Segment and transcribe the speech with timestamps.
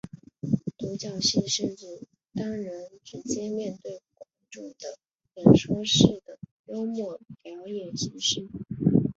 [0.79, 1.85] 独角戏是指
[2.33, 4.97] 单人直接面对观众的
[5.35, 8.47] 演说式的幽默表演形式。